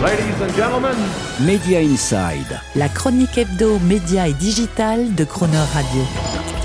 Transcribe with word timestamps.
Ladies 0.00 0.40
and 0.40 0.54
gentlemen, 0.54 0.96
Media 1.40 1.80
Inside. 1.80 2.60
La 2.76 2.88
chronique 2.88 3.36
hebdo, 3.36 3.80
média 3.80 4.28
et 4.28 4.32
digital 4.32 5.12
de 5.16 5.24
Croner 5.24 5.58
Radio. 5.74 6.02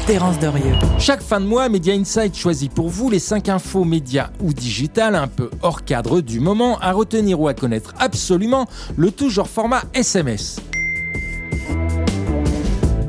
Terence 0.05 0.37
Derieux. 0.37 0.75
Chaque 0.99 1.23
fin 1.23 1.41
de 1.41 1.47
mois, 1.47 1.67
Media 1.67 1.95
Insight 1.95 2.37
choisit 2.37 2.71
pour 2.71 2.89
vous 2.89 3.09
les 3.09 3.17
5 3.17 3.49
infos 3.49 3.85
médias 3.85 4.29
ou 4.39 4.53
digital 4.53 5.15
un 5.15 5.27
peu 5.27 5.49
hors 5.63 5.83
cadre 5.83 6.21
du 6.21 6.39
moment 6.39 6.77
à 6.77 6.91
retenir 6.91 7.41
ou 7.41 7.47
à 7.47 7.55
connaître 7.55 7.95
absolument, 7.97 8.67
le 8.97 9.09
tout 9.09 9.31
genre 9.31 9.49
format 9.49 9.81
SMS 9.95 10.59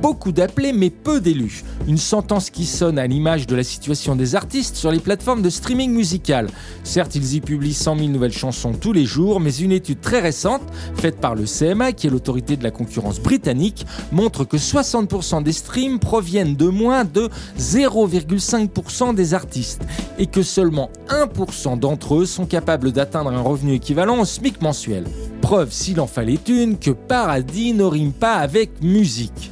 beaucoup 0.04 0.32
d'appelés 0.32 0.74
mais 0.74 0.90
peu 0.90 1.18
d'élus. 1.18 1.64
Une 1.88 1.96
sentence 1.96 2.50
qui 2.50 2.66
sonne 2.66 2.98
à 2.98 3.06
l'image 3.06 3.46
de 3.46 3.56
la 3.56 3.64
situation 3.64 4.14
des 4.14 4.34
artistes 4.34 4.76
sur 4.76 4.90
les 4.90 4.98
plateformes 4.98 5.40
de 5.40 5.48
streaming 5.48 5.90
musical. 5.92 6.50
Certes, 6.82 7.14
ils 7.14 7.36
y 7.36 7.40
publient 7.40 7.72
100 7.72 7.96
000 7.96 8.08
nouvelles 8.10 8.30
chansons 8.30 8.74
tous 8.74 8.92
les 8.92 9.06
jours, 9.06 9.40
mais 9.40 9.56
une 9.56 9.72
étude 9.72 10.02
très 10.02 10.20
récente, 10.20 10.60
faite 10.96 11.22
par 11.22 11.34
le 11.34 11.44
CMA, 11.44 11.92
qui 11.92 12.06
est 12.06 12.10
l'autorité 12.10 12.58
de 12.58 12.64
la 12.64 12.70
concurrence 12.70 13.18
britannique, 13.18 13.86
montre 14.12 14.44
que 14.44 14.58
60% 14.58 15.42
des 15.42 15.52
streams 15.52 15.98
proviennent 15.98 16.54
de 16.54 16.66
moins 16.68 17.06
de 17.06 17.30
0,5% 17.58 19.14
des 19.14 19.32
artistes 19.32 19.86
et 20.18 20.26
que 20.26 20.42
seulement 20.42 20.90
1% 21.08 21.78
d'entre 21.78 22.16
eux 22.16 22.26
sont 22.26 22.44
capables 22.44 22.92
d'atteindre 22.92 23.32
un 23.32 23.40
revenu 23.40 23.72
équivalent 23.72 24.20
au 24.20 24.26
SMIC 24.26 24.60
mensuel. 24.60 25.06
Preuve, 25.40 25.72
s'il 25.72 25.98
en 25.98 26.06
fallait 26.06 26.40
une, 26.46 26.76
que 26.76 26.90
paradis 26.90 27.72
ne 27.72 27.84
rime 27.84 28.12
pas 28.12 28.34
avec 28.34 28.82
musique 28.82 29.50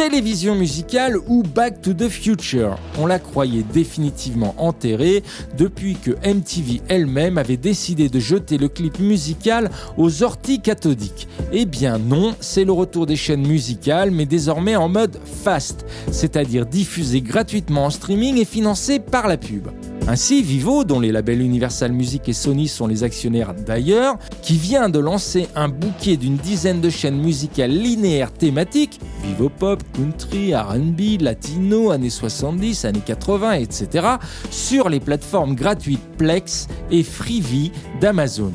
télévision 0.00 0.54
musicale 0.54 1.18
ou 1.28 1.42
Back 1.42 1.82
to 1.82 1.92
the 1.92 2.08
Future. 2.08 2.78
On 2.98 3.04
la 3.04 3.18
croyait 3.18 3.62
définitivement 3.62 4.54
enterrée 4.56 5.22
depuis 5.58 5.94
que 5.94 6.12
MTV 6.26 6.80
elle-même 6.88 7.36
avait 7.36 7.58
décidé 7.58 8.08
de 8.08 8.18
jeter 8.18 8.56
le 8.56 8.68
clip 8.68 8.98
musical 8.98 9.70
aux 9.98 10.22
orties 10.22 10.62
cathodiques. 10.62 11.28
Eh 11.52 11.66
bien 11.66 11.98
non, 11.98 12.34
c'est 12.40 12.64
le 12.64 12.72
retour 12.72 13.04
des 13.04 13.16
chaînes 13.16 13.46
musicales 13.46 14.10
mais 14.10 14.24
désormais 14.24 14.74
en 14.74 14.88
mode 14.88 15.20
fast, 15.22 15.84
c'est-à-dire 16.10 16.64
diffusé 16.64 17.20
gratuitement 17.20 17.84
en 17.84 17.90
streaming 17.90 18.38
et 18.38 18.46
financé 18.46 19.00
par 19.00 19.28
la 19.28 19.36
pub. 19.36 19.68
Ainsi, 20.10 20.42
Vivo, 20.42 20.82
dont 20.82 20.98
les 20.98 21.12
labels 21.12 21.40
Universal 21.40 21.92
Music 21.92 22.28
et 22.28 22.32
Sony 22.32 22.66
sont 22.66 22.88
les 22.88 23.04
actionnaires 23.04 23.54
d'ailleurs, 23.54 24.18
qui 24.42 24.54
vient 24.54 24.88
de 24.88 24.98
lancer 24.98 25.46
un 25.54 25.68
bouquet 25.68 26.16
d'une 26.16 26.34
dizaine 26.34 26.80
de 26.80 26.90
chaînes 26.90 27.22
musicales 27.22 27.70
linéaires 27.70 28.32
thématiques, 28.32 28.98
Vivo 29.22 29.48
Pop, 29.48 29.80
Country, 29.92 30.52
RB, 30.52 31.20
Latino, 31.20 31.92
années 31.92 32.10
70, 32.10 32.86
années 32.86 33.02
80, 33.06 33.52
etc., 33.52 34.08
sur 34.50 34.88
les 34.88 34.98
plateformes 34.98 35.54
gratuites 35.54 36.02
Plex 36.18 36.66
et 36.90 37.04
Freevee 37.04 37.70
d'Amazon. 38.00 38.50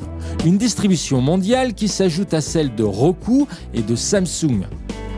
Une 0.46 0.58
distribution 0.58 1.22
mondiale 1.22 1.74
qui 1.74 1.88
s'ajoute 1.88 2.34
à 2.34 2.42
celle 2.42 2.76
de 2.76 2.84
Roku 2.84 3.48
et 3.74 3.82
de 3.82 3.96
Samsung. 3.96 4.66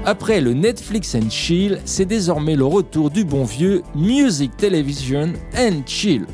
Après 0.09 0.39
le 0.39 0.53
Netflix 0.53 1.15
and 1.15 1.29
Chill, 1.29 1.81
c'est 1.83 2.05
désormais 2.05 2.55
le 2.55 2.63
retour 2.63 3.11
du 3.11 3.25
bon 3.25 3.43
vieux 3.43 3.83
Music 3.93 4.55
Television 4.55 5.33
and 5.53 5.81
Chill. 5.85 6.25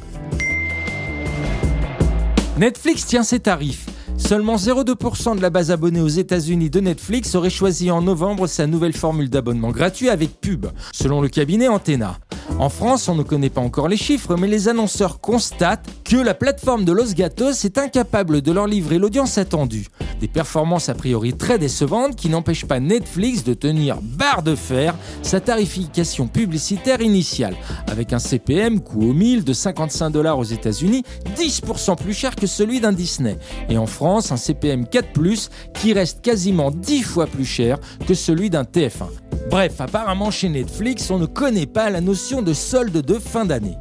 Netflix 2.59 3.07
tient 3.07 3.23
ses 3.23 3.39
tarifs. 3.39 3.87
Seulement 4.15 4.57
0,2% 4.57 5.37
de 5.37 5.41
la 5.41 5.49
base 5.49 5.71
abonnée 5.71 6.01
aux 6.01 6.07
États-Unis 6.07 6.69
de 6.69 6.81
Netflix 6.81 7.33
aurait 7.33 7.49
choisi 7.49 7.89
en 7.89 8.03
novembre 8.03 8.45
sa 8.45 8.67
nouvelle 8.67 8.93
formule 8.93 9.31
d'abonnement 9.31 9.71
gratuit 9.71 10.09
avec 10.09 10.39
pub, 10.39 10.67
selon 10.91 11.19
le 11.19 11.27
cabinet 11.27 11.67
Antenna. 11.67 12.19
En 12.63 12.69
France, 12.69 13.09
on 13.09 13.15
ne 13.15 13.23
connaît 13.23 13.49
pas 13.49 13.59
encore 13.59 13.89
les 13.89 13.97
chiffres, 13.97 14.37
mais 14.37 14.47
les 14.47 14.69
annonceurs 14.69 15.19
constatent 15.19 15.85
que 16.05 16.15
la 16.15 16.33
plateforme 16.33 16.85
de 16.85 16.93
Los 16.93 17.13
Gatos 17.13 17.65
est 17.65 17.77
incapable 17.77 18.41
de 18.41 18.53
leur 18.53 18.67
livrer 18.67 18.99
l'audience 18.99 19.37
attendue. 19.37 19.89
Des 20.21 20.29
performances 20.29 20.87
a 20.87 20.93
priori 20.93 21.33
très 21.33 21.59
décevantes 21.59 22.15
qui 22.15 22.29
n'empêchent 22.29 22.63
pas 22.63 22.79
Netflix 22.79 23.43
de 23.43 23.53
tenir 23.53 23.97
barre 24.01 24.43
de 24.43 24.55
fer 24.55 24.95
sa 25.23 25.41
tarification 25.41 26.27
publicitaire 26.27 27.01
initiale, 27.01 27.57
avec 27.87 28.13
un 28.13 28.19
CPM 28.19 28.79
coût 28.79 29.09
au 29.09 29.13
1000 29.13 29.43
de 29.43 29.51
55 29.51 30.11
dollars 30.11 30.39
aux 30.39 30.45
États-Unis, 30.45 31.03
10% 31.35 31.97
plus 31.97 32.13
cher 32.13 32.33
que 32.33 32.47
celui 32.47 32.79
d'un 32.79 32.93
Disney. 32.93 33.37
Et 33.67 33.77
en 33.77 33.87
France, 33.87 34.31
un 34.31 34.37
CPM 34.37 34.83
4+, 34.85 35.49
qui 35.73 35.91
reste 35.91 36.21
quasiment 36.21 36.71
10 36.71 37.03
fois 37.03 37.27
plus 37.27 37.43
cher 37.43 37.77
que 38.07 38.13
celui 38.13 38.49
d'un 38.49 38.63
TF1. 38.63 39.09
Bref, 39.49 39.79
apparemment 39.79 40.31
chez 40.31 40.49
Netflix, 40.49 41.09
on 41.11 41.19
ne 41.19 41.25
connaît 41.25 41.65
pas 41.65 41.89
la 41.89 42.01
notion 42.01 42.41
de 42.41 42.53
solde 42.53 43.01
de 43.01 43.13
fin 43.15 43.45
d'année. 43.45 43.77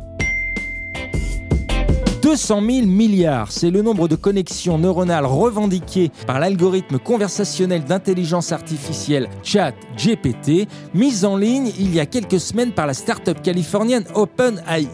200 2.23 2.62
000 2.62 2.87
milliards, 2.87 3.50
c'est 3.50 3.71
le 3.71 3.83
nombre 3.83 4.06
de 4.06 4.15
connexions 4.15 4.78
neuronales 4.78 5.27
revendiquées 5.27 6.12
par 6.25 6.39
l'algorithme 6.39 6.99
conversationnel 6.99 7.83
d'intelligence 7.84 8.53
artificielle 8.53 9.28
Chat 9.43 9.75
GPT, 9.97 10.69
mis 10.95 11.25
en 11.25 11.37
ligne 11.37 11.73
il 11.81 11.93
y 11.93 11.99
a 11.99 12.06
quelques 12.06 12.39
semaines 12.39 12.73
par 12.73 12.87
la 12.87 12.94
start-up 12.94 13.43
californienne 13.43 14.05
OpenAI. 14.15 14.87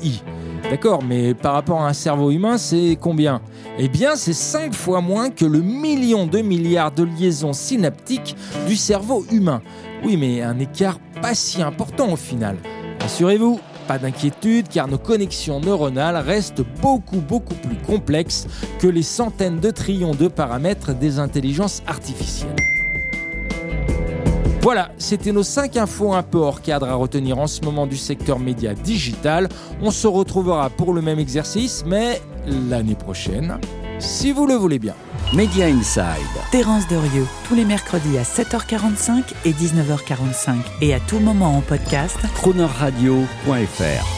D'accord, 0.63 1.03
mais 1.03 1.35
par 1.35 1.55
rapport 1.55 1.81
à 1.81 1.89
un 1.89 1.93
cerveau 1.93 2.31
humain, 2.31 2.59
c'est 2.59 2.99
combien? 3.01 3.41
Eh 3.79 3.89
bien, 3.89 4.17
c'est 4.17 4.35
5 4.35 4.75
fois 4.75 5.01
moins 5.01 5.31
que 5.31 5.45
le 5.45 5.61
million 5.61 6.27
de 6.27 6.41
milliards 6.41 6.93
de 6.93 7.05
liaisons 7.05 7.53
synaptiques 7.53 8.37
du 8.67 8.77
cerveau 8.77 9.25
humain. 9.31 9.63
Oui, 10.05 10.17
mais 10.17 10.43
un 10.43 10.59
écart 10.59 10.99
pas 11.23 11.35
si 11.35 11.63
important 11.63 12.13
au 12.13 12.17
final. 12.17 12.57
Assurez-vous, 13.01 13.61
pas 13.87 13.99
d'inquiétude 13.99 14.69
car 14.69 14.87
nos 14.87 14.99
connexions 14.99 15.61
neuronales 15.61 16.17
restent 16.17 16.63
beaucoup 16.83 17.21
beaucoup 17.21 17.55
plus 17.55 17.77
complexes 17.87 18.47
que 18.79 18.87
les 18.87 19.03
centaines 19.03 19.61
de 19.61 19.71
trillions 19.71 20.15
de 20.15 20.29
paramètres 20.29 20.93
des 20.93 21.19
intelligences 21.19 21.83
artificielles. 21.87 22.55
Voilà, 24.69 24.91
c'était 24.99 25.33
nos 25.33 25.43
5 25.43 25.79
infos 25.79 26.13
un 26.13 26.23
peu 26.23 26.37
hors 26.37 26.61
cadre 26.61 26.91
à 26.91 26.95
retenir 26.95 27.39
en 27.39 27.47
ce 27.47 27.63
moment 27.63 27.87
du 27.87 27.97
secteur 27.97 28.39
média 28.39 28.75
digital. 28.75 29.49
On 29.81 29.91
se 29.91 30.07
retrouvera 30.07 30.69
pour 30.69 30.93
le 30.93 31.01
même 31.01 31.19
exercice, 31.19 31.85
mais 31.87 32.21
l'année 32.69 32.95
prochaine, 32.95 33.59
si 33.99 34.31
vous 34.31 34.47
le 34.47 34.53
voulez 34.53 34.79
bien. 34.79 34.93
Media 35.33 35.69
Inside. 35.69 36.03
Terence 36.53 36.87
Derieux, 36.87 37.27
tous 37.49 37.55
les 37.55 37.65
mercredis 37.65 38.19
à 38.19 38.25
7h45 38.25 39.23
et 39.47 39.53
19h45 39.53 40.57
et 40.83 40.93
à 40.93 41.01
tout 41.01 41.19
moment 41.19 41.57
en 41.57 41.63
podcast. 41.63 42.19
Cronerradio.fr 42.35 44.18